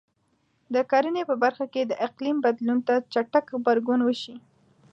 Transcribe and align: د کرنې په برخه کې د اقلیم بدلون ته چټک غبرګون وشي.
د 0.73 0.75
کرنې 0.91 1.23
په 1.29 1.35
برخه 1.43 1.65
کې 1.73 1.81
د 1.85 1.93
اقلیم 2.07 2.37
بدلون 2.45 2.79
ته 2.87 2.95
چټک 3.13 3.45
غبرګون 3.53 3.99
وشي. 4.03 4.35